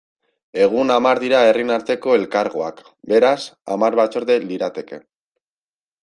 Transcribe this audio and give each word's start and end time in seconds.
Egun 0.67 0.91
hamar 0.93 1.19
dira 1.23 1.41
herrien 1.49 1.73
arteko 1.73 2.15
elkargoak, 2.19 2.81
beraz, 3.11 3.35
hamar 3.75 3.99
batzorde 4.01 4.39
lirateke. 4.47 4.99